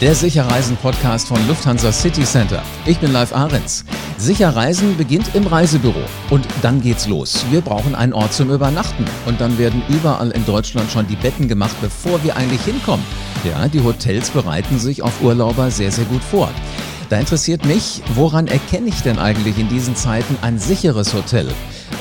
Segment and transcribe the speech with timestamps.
[0.00, 2.62] Der Sicherreisen-Podcast von Lufthansa City Center.
[2.86, 3.84] Ich bin Live Ahrens.
[4.16, 6.00] Sicherreisen beginnt im Reisebüro
[6.30, 7.44] und dann geht's los.
[7.50, 11.48] Wir brauchen einen Ort zum Übernachten und dann werden überall in Deutschland schon die Betten
[11.48, 13.04] gemacht, bevor wir eigentlich hinkommen.
[13.44, 16.48] Ja, die Hotels bereiten sich auf Urlauber sehr, sehr gut vor.
[17.10, 21.52] Da interessiert mich, woran erkenne ich denn eigentlich in diesen Zeiten ein sicheres Hotel?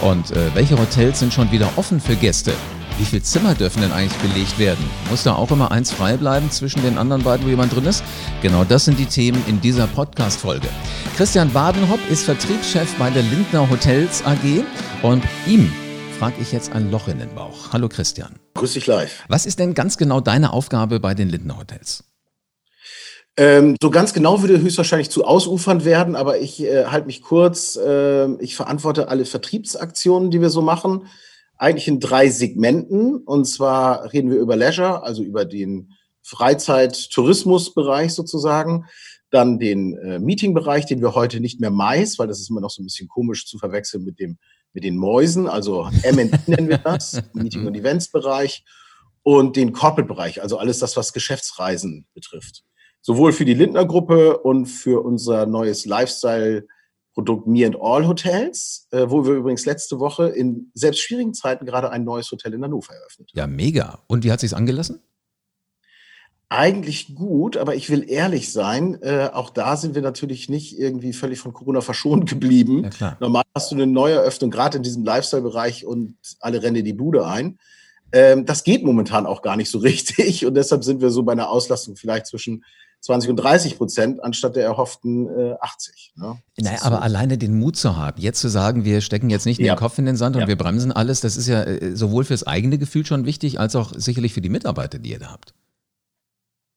[0.02, 2.54] Und äh, welche Hotels sind schon wieder offen für Gäste?
[3.00, 4.84] Wie viele Zimmer dürfen denn eigentlich belegt werden?
[5.10, 8.04] Muss da auch immer eins frei bleiben zwischen den anderen beiden, wo jemand drin ist?
[8.42, 10.68] Genau das sind die Themen in dieser Podcast-Folge.
[11.16, 14.66] Christian Badenhopp ist Vertriebschef bei der Lindner Hotels AG
[15.02, 15.72] und ihm
[16.20, 17.72] frage ich jetzt ein Loch in den Bauch.
[17.72, 18.36] Hallo Christian.
[18.56, 19.24] Grüß dich live.
[19.30, 22.04] Was ist denn ganz genau deine Aufgabe bei den Lindner Hotels?
[23.38, 27.78] Ähm, so ganz genau würde höchstwahrscheinlich zu ausufernd werden, aber ich äh, halte mich kurz.
[27.78, 31.04] Äh, ich verantworte alle Vertriebsaktionen, die wir so machen
[31.60, 33.18] eigentlich in drei Segmenten.
[33.18, 38.86] Und zwar reden wir über Leisure, also über den Freizeit-Tourismus-Bereich sozusagen.
[39.30, 42.72] Dann den äh, Meeting-Bereich, den wir heute nicht mehr Mais, weil das ist immer noch
[42.72, 44.40] so ein bisschen komisch zu verwechseln mit dem
[44.74, 48.64] mit den Mäusen, also M&E nennen wir das, Meeting- und Events-Bereich
[49.24, 52.64] und den Corporate-Bereich, also alles das, was Geschäftsreisen betrifft.
[53.02, 56.68] Sowohl für die Lindner-Gruppe und für unser neues Lifestyle-
[57.20, 61.66] Produkt Me and All Hotels, äh, wo wir übrigens letzte Woche in selbst schwierigen Zeiten
[61.66, 63.30] gerade ein neues Hotel in Hannover eröffnet.
[63.34, 64.00] Ja, mega.
[64.08, 65.02] Und wie hat sich's angelassen?
[66.48, 71.12] Eigentlich gut, aber ich will ehrlich sein, äh, auch da sind wir natürlich nicht irgendwie
[71.12, 72.90] völlig von Corona verschont geblieben.
[73.02, 73.18] Ja.
[73.20, 77.60] Normal hast du eine Neueröffnung, gerade in diesem Lifestyle-Bereich und alle rennen die Bude ein.
[78.14, 81.34] Ähm, das geht momentan auch gar nicht so richtig und deshalb sind wir so bei
[81.34, 82.64] einer Auslastung vielleicht zwischen
[83.02, 86.14] 20 und 30 Prozent anstatt der erhofften äh, 80.
[86.16, 86.38] Ne?
[86.58, 87.02] Naja, aber so.
[87.02, 89.74] alleine den Mut zu haben, jetzt zu sagen, wir stecken jetzt nicht ja.
[89.74, 90.48] den Kopf in den Sand und ja.
[90.48, 93.94] wir bremsen alles, das ist ja äh, sowohl fürs eigene Gefühl schon wichtig, als auch
[93.96, 95.54] sicherlich für die Mitarbeiter, die ihr da habt.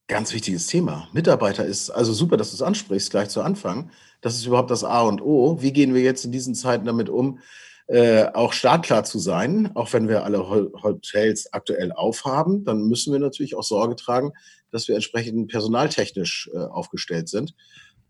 [0.07, 1.07] Ganz wichtiges Thema.
[1.13, 3.89] Mitarbeiter ist, also super, dass du es ansprichst, gleich zu Anfang.
[4.21, 5.61] Das ist überhaupt das A und O.
[5.61, 7.39] Wie gehen wir jetzt in diesen Zeiten damit um,
[7.87, 13.19] äh, auch startklar zu sein, auch wenn wir alle Hotels aktuell aufhaben, dann müssen wir
[13.19, 14.31] natürlich auch Sorge tragen,
[14.71, 17.53] dass wir entsprechend personaltechnisch äh, aufgestellt sind.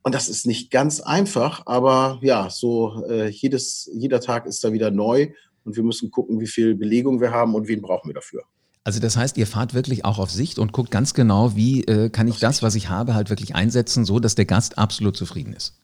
[0.03, 4.73] Und das ist nicht ganz einfach, aber ja, so äh, jedes, jeder Tag ist da
[4.73, 5.29] wieder neu
[5.63, 8.43] und wir müssen gucken, wie viel Belegung wir haben und wen brauchen wir dafür.
[8.83, 12.09] Also das heißt, ihr fahrt wirklich auch auf Sicht und guckt ganz genau, wie äh,
[12.09, 15.53] kann ich das, was ich habe, halt wirklich einsetzen, so dass der Gast absolut zufrieden
[15.53, 15.79] ist.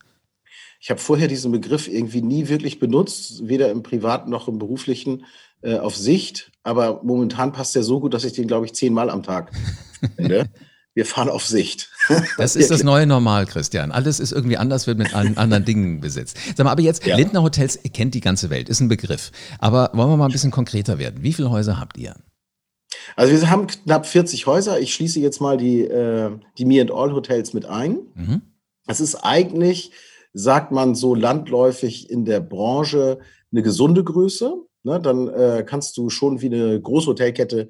[0.79, 5.25] Ich habe vorher diesen Begriff irgendwie nie wirklich benutzt, weder im privaten noch im beruflichen
[5.61, 6.51] äh, auf Sicht.
[6.63, 9.51] Aber momentan passt der so gut, dass ich den, glaube ich, zehnmal am Tag
[10.15, 10.49] finde.
[10.95, 11.91] Wir fahren auf Sicht.
[12.37, 13.91] Das ist das neue Normal, Christian.
[13.91, 16.37] Alles ist irgendwie anders, wird mit anderen Dingen besetzt.
[16.57, 17.15] Sag mal, aber jetzt, ja.
[17.15, 19.31] Lindner Hotels kennt die ganze Welt, ist ein Begriff.
[19.59, 21.21] Aber wollen wir mal ein bisschen konkreter werden?
[21.21, 22.15] Wie viele Häuser habt ihr?
[23.15, 24.79] Also wir haben knapp 40 Häuser.
[24.79, 27.99] Ich schließe jetzt mal die, äh, die Me and All Hotels mit ein.
[28.15, 28.41] Mhm.
[28.87, 29.91] Das ist eigentlich
[30.33, 33.19] sagt man so landläufig in der Branche
[33.51, 34.55] eine gesunde Größe.
[34.83, 34.99] Ne?
[34.99, 37.69] Dann äh, kannst du schon wie eine Großhotelkette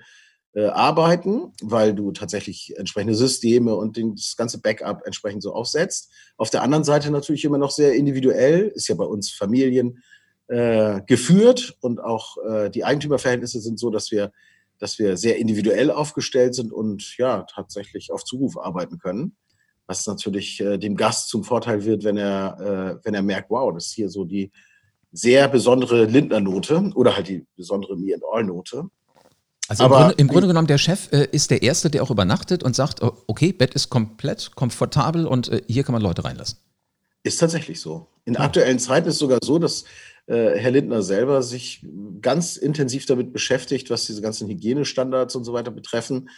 [0.53, 6.12] äh, arbeiten, weil du tatsächlich entsprechende Systeme und den, das ganze Backup entsprechend so aufsetzt.
[6.38, 10.03] Auf der anderen Seite natürlich immer noch sehr individuell, ist ja bei uns Familien
[10.47, 14.31] äh, geführt und auch äh, die Eigentümerverhältnisse sind so, dass wir,
[14.80, 19.38] dass wir sehr individuell aufgestellt sind und ja, tatsächlich auf Zuruf arbeiten können
[19.89, 23.73] was natürlich äh, dem Gast zum Vorteil wird, wenn er, äh, wenn er merkt, wow,
[23.73, 24.51] das ist hier so die
[25.11, 28.85] sehr besondere Lindner-Note oder halt die besondere Me and All-Note.
[29.67, 32.63] Also im, Grunde, im Grunde, genommen, der Chef äh, ist der Erste, der auch übernachtet
[32.63, 36.59] und sagt, okay, Bett ist komplett komfortabel und äh, hier kann man Leute reinlassen.
[37.23, 38.07] Ist tatsächlich so.
[38.25, 38.41] In ja.
[38.41, 39.85] aktuellen Zeiten ist es sogar so, dass
[40.28, 41.83] äh, Herr Lindner selber sich
[42.22, 46.29] ganz intensiv damit beschäftigt, was diese ganzen Hygienestandards und so weiter betreffen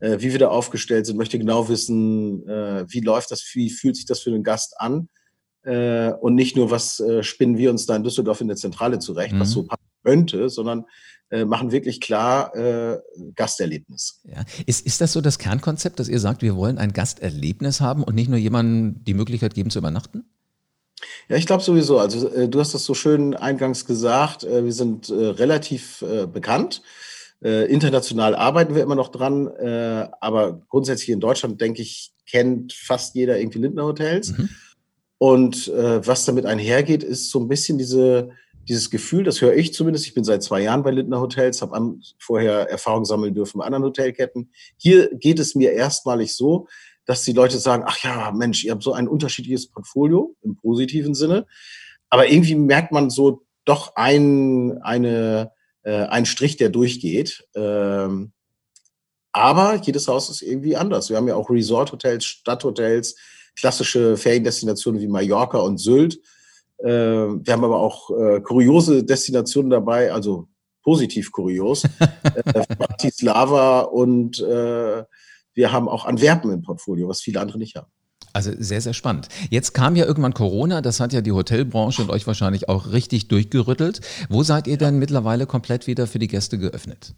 [0.00, 3.96] äh, wie wir da aufgestellt sind, möchte genau wissen, äh, wie läuft das, wie fühlt
[3.96, 5.08] sich das für den Gast an
[5.62, 8.98] äh, und nicht nur, was äh, spinnen wir uns da in Düsseldorf in der Zentrale
[8.98, 9.40] zurecht, mhm.
[9.40, 10.86] was so passen könnte, sondern
[11.30, 12.98] äh, machen wirklich klar äh,
[13.36, 14.20] Gasterlebnis.
[14.24, 14.44] Ja.
[14.66, 18.14] Ist, ist das so das Kernkonzept, dass ihr sagt, wir wollen ein Gasterlebnis haben und
[18.14, 20.24] nicht nur jemandem die Möglichkeit geben zu übernachten?
[21.28, 21.98] Ja, ich glaube sowieso.
[21.98, 24.44] Also äh, du hast das so schön eingangs gesagt.
[24.44, 26.82] Äh, wir sind äh, relativ bekannt.
[27.42, 32.72] Äh, international arbeiten wir immer noch dran, äh, aber grundsätzlich in Deutschland, denke ich, kennt
[32.72, 34.36] fast jeder irgendwie Lindner Hotels.
[34.36, 34.48] Mhm.
[35.18, 38.30] Und äh, was damit einhergeht, ist so ein bisschen diese,
[38.68, 41.96] dieses Gefühl, das höre ich zumindest, ich bin seit zwei Jahren bei Lindner Hotels, habe
[42.18, 44.50] vorher Erfahrung sammeln dürfen bei anderen Hotelketten.
[44.76, 46.68] Hier geht es mir erstmalig so,
[47.04, 51.14] dass die Leute sagen, ach ja, Mensch, ihr habt so ein unterschiedliches Portfolio im positiven
[51.14, 51.46] Sinne.
[52.08, 55.52] Aber irgendwie merkt man so doch ein, eine,
[55.82, 57.46] äh, ein Strich, der durchgeht.
[57.54, 58.32] Ähm,
[59.32, 61.10] Aber jedes Haus ist irgendwie anders.
[61.10, 63.16] Wir haben ja auch Resort-Hotels, Stadthotels,
[63.56, 66.20] klassische Feriendestinationen wie Mallorca und Sylt.
[66.78, 70.48] Äh, wir haben aber auch äh, kuriose Destinationen dabei, also
[70.82, 71.84] positiv kurios.
[72.34, 75.04] äh, Bratislava und äh,
[75.54, 77.90] wir haben auch Antwerpen im Portfolio, was viele andere nicht haben.
[78.32, 79.28] Also sehr, sehr spannend.
[79.50, 83.28] Jetzt kam ja irgendwann Corona, das hat ja die Hotelbranche und euch wahrscheinlich auch richtig
[83.28, 84.00] durchgerüttelt.
[84.28, 87.14] Wo seid ihr denn mittlerweile komplett wieder für die Gäste geöffnet?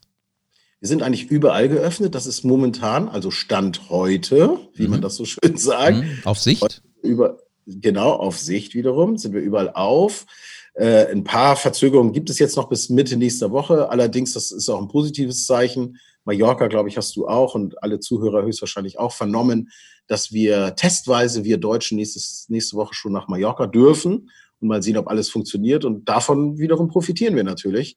[0.81, 2.15] Wir sind eigentlich überall geöffnet.
[2.15, 4.91] Das ist momentan, also Stand heute, wie mhm.
[4.91, 5.99] man das so schön sagt.
[5.99, 6.19] Mhm.
[6.25, 6.83] Auf Sicht?
[7.03, 10.27] Über, genau, auf Sicht wiederum sind wir überall auf.
[10.75, 13.91] Äh, ein paar Verzögerungen gibt es jetzt noch bis Mitte nächster Woche.
[13.91, 15.99] Allerdings, das ist auch ein positives Zeichen.
[16.25, 19.71] Mallorca, glaube ich, hast du auch und alle Zuhörer höchstwahrscheinlich auch vernommen,
[20.07, 24.31] dass wir testweise, wir Deutschen, nächstes, nächste Woche schon nach Mallorca dürfen
[24.61, 25.85] und mal sehen, ob alles funktioniert.
[25.85, 27.97] Und davon wiederum profitieren wir natürlich.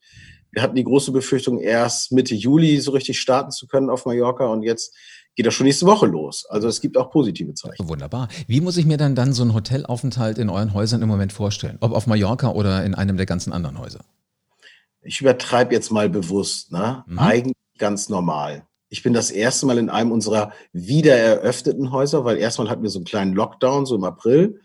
[0.52, 4.46] Wir hatten die große Befürchtung, erst Mitte Juli so richtig starten zu können auf Mallorca
[4.46, 4.96] und jetzt
[5.36, 6.46] geht das schon nächste Woche los.
[6.50, 7.88] Also es gibt auch positive Zeichen.
[7.90, 8.30] Wunderbar.
[8.48, 11.78] Wie muss ich mir dann dann so einen Hotelaufenthalt in euren Häusern im Moment vorstellen?
[11.82, 14.06] Ob auf Mallorca oder in einem der ganzen anderen Häuser?
[15.02, 17.04] Ich übertreibe jetzt mal bewusst, ne?
[17.06, 17.20] Mhm.
[17.20, 18.68] Eigentlich ganz normal.
[18.90, 22.90] Ich bin das erste Mal in einem unserer wieder eröffneten Häuser, weil erstmal hatten wir
[22.90, 24.62] so einen kleinen Lockdown, so im April.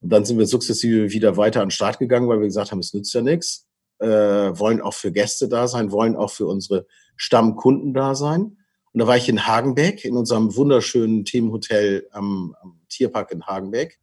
[0.00, 2.80] Und dann sind wir sukzessive wieder weiter an den Start gegangen, weil wir gesagt haben,
[2.80, 3.66] es nützt ja nichts.
[3.98, 8.56] Äh, wollen auch für Gäste da sein, wollen auch für unsere Stammkunden da sein.
[8.92, 14.00] Und da war ich in Hagenbeck, in unserem wunderschönen Themenhotel am, am Tierpark in Hagenbeck.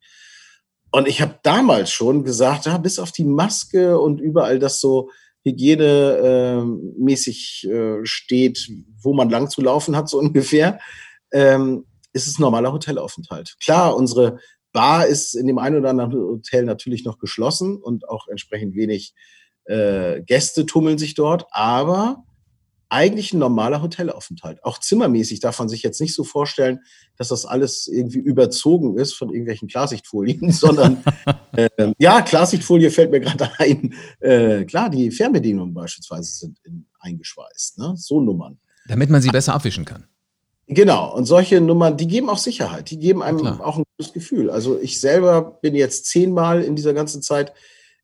[0.91, 5.11] Und ich habe damals schon gesagt, ja, bis auf die Maske und überall das so
[5.44, 8.69] hygienemäßig äh, steht,
[9.01, 10.80] wo man lang zu laufen hat, so ungefähr,
[11.31, 13.56] ähm, ist es normaler Hotelaufenthalt.
[13.63, 14.39] Klar, unsere
[14.71, 19.13] Bar ist in dem einen oder anderen Hotel natürlich noch geschlossen und auch entsprechend wenig
[19.65, 22.24] äh, Gäste tummeln sich dort, aber
[22.89, 24.63] eigentlich ein normaler Hotelaufenthalt.
[24.63, 26.80] Auch zimmermäßig darf man sich jetzt nicht so vorstellen,
[27.18, 31.03] dass das alles irgendwie überzogen ist von irgendwelchen Klarsichtfolien, sondern
[31.53, 31.69] äh,
[32.00, 33.94] ja, Klarsichtfolie fällt mir gerade ein.
[34.19, 37.94] Äh, klar, die Fernbedienungen beispielsweise sind in, eingeschweißt, ne?
[37.95, 38.57] so Nummern.
[38.88, 40.06] Damit man sie besser abwischen kann.
[40.71, 43.65] Genau, und solche Nummern, die geben auch Sicherheit, die geben einem Klar.
[43.65, 44.51] auch ein gutes Gefühl.
[44.51, 47.53] Also ich selber bin jetzt zehnmal in dieser ganzen Zeit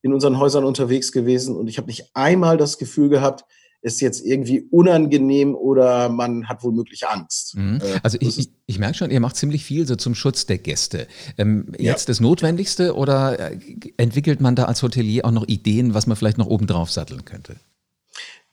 [0.02, 3.46] in unseren Häusern unterwegs gewesen und ich habe nicht einmal das Gefühl gehabt,
[3.86, 7.56] ist jetzt irgendwie unangenehm oder man hat womöglich Angst.
[7.56, 7.80] Mhm.
[7.82, 10.58] Äh, also ich, ich, ich, merke schon, ihr macht ziemlich viel so zum Schutz der
[10.58, 11.08] Gäste.
[11.38, 12.08] Ähm, jetzt ja.
[12.08, 13.60] das Notwendigste oder äh,
[13.98, 17.26] entwickelt man da als Hotelier auch noch Ideen, was man vielleicht noch oben drauf satteln
[17.26, 17.58] könnte?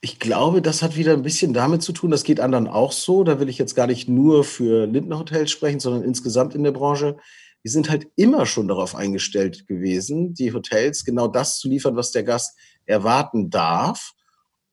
[0.02, 3.24] Ich glaube, das hat wieder ein bisschen damit zu tun, das geht anderen auch so.
[3.24, 6.72] Da will ich jetzt gar nicht nur für Lindner Hotels sprechen, sondern insgesamt in der
[6.72, 7.16] Branche.
[7.64, 12.12] Die sind halt immer schon darauf eingestellt gewesen, die Hotels genau das zu liefern, was
[12.12, 14.12] der Gast erwarten darf.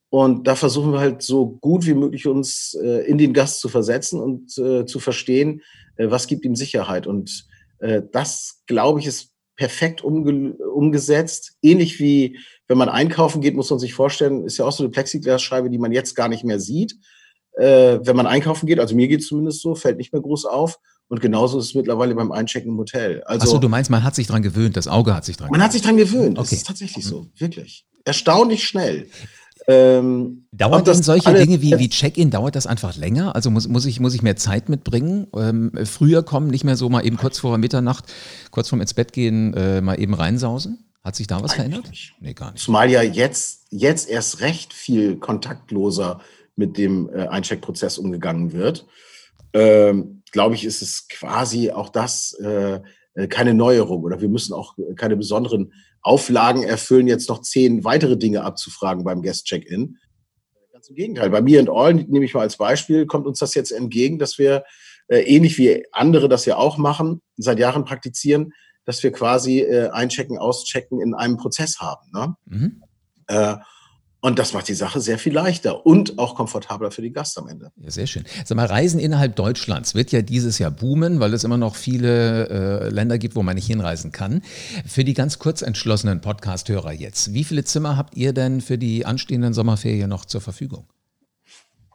[0.09, 3.69] Und da versuchen wir halt so gut wie möglich uns äh, in den Gast zu
[3.69, 5.61] versetzen und äh, zu verstehen,
[5.97, 7.05] äh, was gibt ihm Sicherheit.
[7.05, 7.45] Und
[7.79, 11.57] äh, das, glaube ich, ist perfekt umge umgesetzt.
[11.61, 14.91] Ähnlich wie wenn man einkaufen geht, muss man sich vorstellen, ist ja auch so eine
[14.91, 16.95] Plexiglasscheibe, die man jetzt gar nicht mehr sieht.
[17.57, 20.45] Äh, wenn man einkaufen geht, also mir geht es zumindest so, fällt nicht mehr groß
[20.45, 20.79] auf.
[21.07, 23.23] Und genauso ist es mittlerweile beim Einchecken im Hotel.
[23.23, 25.57] Also, Achso, du meinst, man hat sich dran gewöhnt, das Auge hat sich dran gewöhnt.
[25.57, 26.49] Man hat sich dran gewöhnt, okay.
[26.49, 27.85] das ist tatsächlich so, wirklich.
[28.05, 29.07] Erstaunlich schnell.
[29.71, 33.35] Ähm, Dauert denn solche Dinge wie, wie Check-in, dauert das einfach länger?
[33.35, 35.27] Also muss, muss, ich, muss ich mehr Zeit mitbringen?
[35.35, 38.05] Ähm, früher kommen, nicht mehr so mal eben kurz vor Mitternacht,
[38.49, 40.85] kurz vorm ins Bett gehen, äh, mal eben reinsausen?
[41.03, 41.87] Hat sich da was verändert?
[41.87, 42.15] Nicht.
[42.19, 42.63] Nee, gar nicht.
[42.63, 46.19] Zumal ja jetzt, jetzt erst recht viel kontaktloser
[46.55, 48.87] mit dem äh, Eincheckprozess umgegangen wird.
[49.53, 52.79] Ähm, Glaube ich, ist es quasi auch das äh,
[53.13, 58.17] äh, keine Neuerung oder wir müssen auch keine besonderen Auflagen erfüllen, jetzt noch zehn weitere
[58.17, 59.97] Dinge abzufragen beim Guest-Check-In.
[60.71, 61.29] Ganz im Gegenteil.
[61.29, 64.37] Bei mir und All, nehme ich mal als Beispiel, kommt uns das jetzt entgegen, dass
[64.37, 64.63] wir,
[65.07, 68.53] äh, ähnlich wie andere das ja auch machen, seit Jahren praktizieren,
[68.85, 72.09] dass wir quasi äh, einchecken, auschecken in einem Prozess haben.
[72.13, 72.35] Ne?
[72.45, 72.83] Mhm.
[73.27, 73.57] Äh,
[74.21, 77.47] und das macht die Sache sehr viel leichter und auch komfortabler für die Gast am
[77.47, 77.71] Ende.
[77.77, 78.25] Ja, sehr schön.
[78.43, 82.49] Sag mal, Reisen innerhalb Deutschlands wird ja dieses Jahr boomen, weil es immer noch viele
[82.49, 84.41] äh, Länder gibt, wo man nicht hinreisen kann.
[84.85, 89.05] Für die ganz kurz entschlossenen Podcast-Hörer jetzt, wie viele Zimmer habt ihr denn für die
[89.05, 90.85] anstehenden Sommerferien noch zur Verfügung?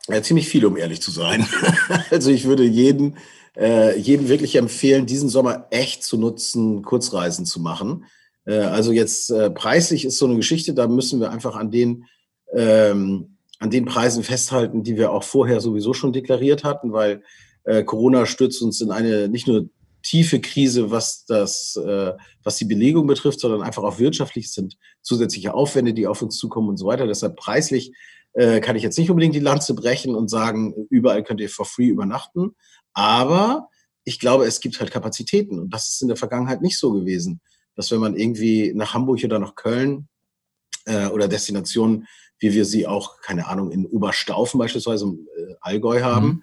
[0.09, 1.47] Ja, ziemlich viel, um ehrlich zu sein.
[2.11, 3.19] also ich würde jeden,
[3.57, 8.07] äh, jedem wirklich empfehlen, diesen Sommer echt zu nutzen, Kurzreisen zu machen.
[8.47, 12.07] Äh, also jetzt äh, preislich ist so eine Geschichte, da müssen wir einfach an den
[12.55, 17.23] ähm, an den Preisen festhalten, die wir auch vorher sowieso schon deklariert hatten, weil
[17.65, 19.69] äh, Corona stürzt uns in eine nicht nur
[20.03, 25.55] tiefe Krise, was das, äh, was die Belegung betrifft, sondern einfach auch wirtschaftlich sind zusätzliche
[25.55, 27.07] Aufwände, die auf uns zukommen und so weiter.
[27.07, 27.93] Deshalb preislich
[28.35, 31.65] äh, kann ich jetzt nicht unbedingt die Lanze brechen und sagen, überall könnt ihr for
[31.65, 32.55] free übernachten.
[32.93, 33.69] Aber
[34.05, 37.41] ich glaube, es gibt halt Kapazitäten und das ist in der Vergangenheit nicht so gewesen,
[37.75, 40.09] dass wenn man irgendwie nach Hamburg oder nach Köln
[40.85, 42.07] äh, oder Destinationen,
[42.45, 46.43] wie wir sie auch, keine Ahnung, in Oberstaufen beispielsweise im äh, Allgäu haben, mhm.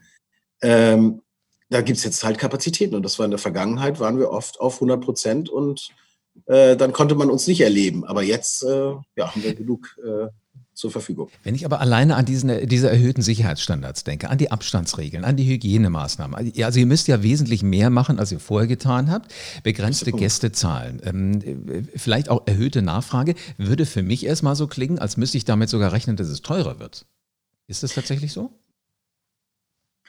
[0.63, 1.21] ähm,
[1.69, 4.59] da gibt es jetzt halt Kapazitäten und das war in der Vergangenheit, waren wir oft
[4.59, 5.89] auf 100 Prozent und
[6.47, 8.03] äh, dann konnte man uns nicht erleben.
[8.03, 10.27] Aber jetzt äh, ja, haben wir genug äh,
[10.73, 11.29] zur Verfügung.
[11.43, 15.45] Wenn ich aber alleine an diesen, diese erhöhten Sicherheitsstandards denke, an die Abstandsregeln, an die
[15.45, 21.01] Hygienemaßnahmen, also ihr müsst ja wesentlich mehr machen, als ihr vorher getan habt, begrenzte Gästezahlen,
[21.03, 25.69] ähm, vielleicht auch erhöhte Nachfrage, würde für mich erstmal so klingen, als müsste ich damit
[25.69, 27.05] sogar rechnen, dass es teurer wird.
[27.67, 28.51] Ist das tatsächlich so?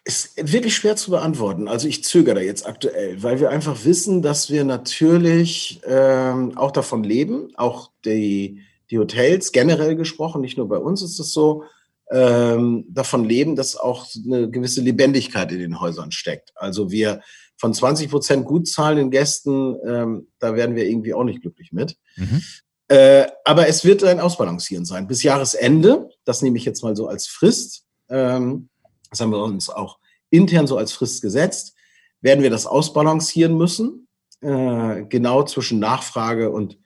[0.05, 1.69] Ist wirklich schwer zu beantworten.
[1.69, 7.05] Also ich zögere jetzt aktuell, weil wir einfach wissen, dass wir natürlich ähm, auch davon
[7.05, 8.63] leben, auch die
[8.93, 11.65] die Hotels generell gesprochen, nicht nur bei uns ist es so,
[12.11, 16.53] ähm, davon leben, dass auch eine gewisse Lebendigkeit in den Häusern steckt.
[16.55, 17.23] Also wir
[17.57, 21.97] von 20 Prozent gut zahlenden Gästen, ähm, da werden wir irgendwie auch nicht glücklich mit.
[22.17, 22.43] Mhm.
[22.89, 25.07] Äh, aber es wird ein Ausbalancieren sein.
[25.07, 28.69] Bis Jahresende, das nehme ich jetzt mal so als Frist, ähm,
[29.09, 31.75] das haben wir uns auch intern so als Frist gesetzt,
[32.21, 34.07] werden wir das ausbalancieren müssen,
[34.43, 36.79] äh, genau zwischen Nachfrage und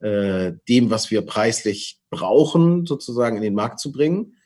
[0.00, 4.36] äh, dem, was wir preislich brauchen, sozusagen in den Markt zu bringen.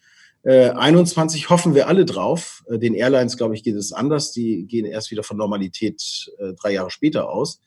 [0.45, 2.65] Äh, 21 hoffen wir alle drauf.
[2.69, 4.33] Äh, den Airlines, glaube ich, geht es anders.
[4.33, 7.61] Die gehen erst wieder von Normalität äh, drei Jahre später aus.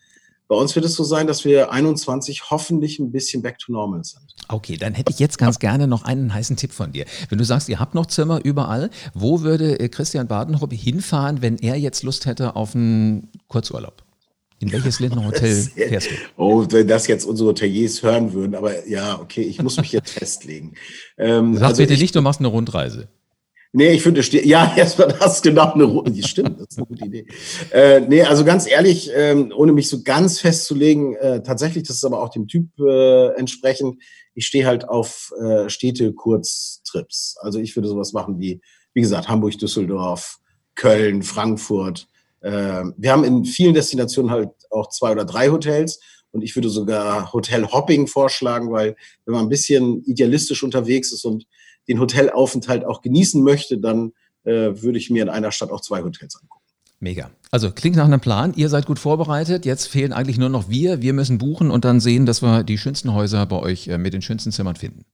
[0.48, 4.04] Bei uns wird es so sein, dass wir 21 hoffentlich ein bisschen back to normal
[4.04, 4.36] sind.
[4.48, 7.06] Okay, dann hätte ich jetzt ganz gerne noch einen heißen Tipp von dir.
[7.30, 11.58] Wenn du sagst, ihr habt noch Zimmer überall, wo würde äh, Christian Badenhopp hinfahren, wenn
[11.58, 14.05] er jetzt Lust hätte auf einen Kurzurlaub?
[14.60, 16.16] In welches Lindner Hotel fährst du?
[16.38, 20.12] Oh, wenn das jetzt unsere Hoteliers hören würden, aber ja, okay, ich muss mich jetzt
[20.18, 20.76] festlegen.
[21.18, 23.08] Ähm, Sag also bitte ich, nicht, du machst eine Rundreise.
[23.74, 26.28] Nee, ich finde, ja, erstmal das genau eine Rundreise.
[26.28, 27.28] Stimmt, das ist eine gute Idee.
[27.72, 32.06] Äh, nee, also ganz ehrlich, ähm, ohne mich so ganz festzulegen, äh, tatsächlich, das ist
[32.06, 34.02] aber auch dem Typ äh, entsprechend,
[34.34, 37.36] ich stehe halt auf äh, Städte-Kurztrips.
[37.42, 38.62] Also ich würde sowas machen wie,
[38.94, 40.38] wie gesagt, Hamburg, Düsseldorf,
[40.76, 42.08] Köln, Frankfurt,
[42.52, 46.00] wir haben in vielen Destinationen halt auch zwei oder drei Hotels.
[46.32, 51.46] Und ich würde sogar Hotel-Hopping vorschlagen, weil wenn man ein bisschen idealistisch unterwegs ist und
[51.88, 54.12] den Hotelaufenthalt auch genießen möchte, dann
[54.44, 56.62] äh, würde ich mir in einer Stadt auch zwei Hotels angucken.
[57.00, 57.32] Mega.
[57.52, 58.54] Also klingt nach einem Plan.
[58.56, 59.66] Ihr seid gut vorbereitet.
[59.66, 61.02] Jetzt fehlen eigentlich nur noch wir.
[61.02, 64.14] Wir müssen buchen und dann sehen, dass wir die schönsten Häuser bei euch äh, mit
[64.14, 65.06] den schönsten Zimmern finden.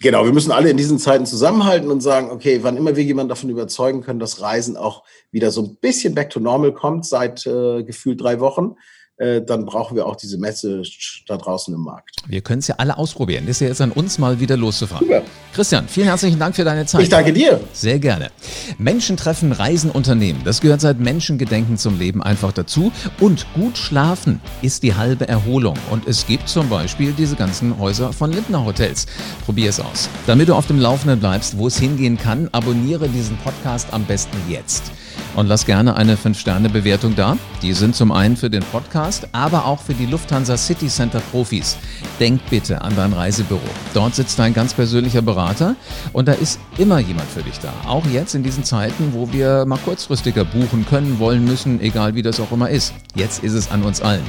[0.00, 3.30] Genau, wir müssen alle in diesen Zeiten zusammenhalten und sagen, okay, wann immer wir jemanden
[3.30, 7.46] davon überzeugen können, dass Reisen auch wieder so ein bisschen back to normal kommt, seit
[7.46, 8.76] äh, gefühlt drei Wochen,
[9.18, 10.82] dann brauchen wir auch diese Messe
[11.26, 12.16] da draußen im Markt.
[12.26, 13.44] Wir können es ja alle ausprobieren.
[13.46, 15.06] Das ist ja jetzt an uns mal wieder loszufahren.
[15.06, 15.22] Super.
[15.54, 17.02] Christian, vielen herzlichen Dank für deine Zeit.
[17.02, 17.60] Ich danke dir.
[17.72, 18.30] Sehr gerne.
[18.76, 20.42] Menschen treffen, Reisen, Unternehmen.
[20.44, 22.92] Das gehört seit Menschengedenken zum Leben einfach dazu.
[23.18, 25.78] Und gut schlafen ist die halbe Erholung.
[25.90, 29.06] Und es gibt zum Beispiel diese ganzen Häuser von Lindner Hotels.
[29.46, 30.10] Probier es aus.
[30.26, 34.36] Damit du auf dem Laufenden bleibst, wo es hingehen kann, abonniere diesen Podcast am besten
[34.50, 34.92] jetzt
[35.36, 37.36] und lass gerne eine 5-Sterne-Bewertung da.
[37.62, 41.76] Die sind zum einen für den Podcast, aber auch für die Lufthansa City Center Profis.
[42.18, 43.60] Denk bitte an dein Reisebüro.
[43.94, 45.76] Dort sitzt dein ganz persönlicher Berater
[46.12, 47.72] und da ist immer jemand für dich da.
[47.86, 52.22] Auch jetzt in diesen Zeiten, wo wir mal kurzfristiger buchen können, wollen, müssen, egal wie
[52.22, 52.94] das auch immer ist.
[53.14, 54.24] Jetzt ist es an uns allen.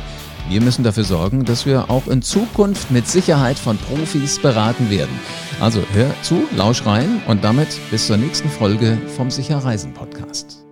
[0.49, 5.19] Wir müssen dafür sorgen, dass wir auch in Zukunft mit Sicherheit von Profis beraten werden.
[5.59, 10.66] Also hör zu, lausch rein und damit bis zur nächsten Folge vom Sicher Reisen Podcast.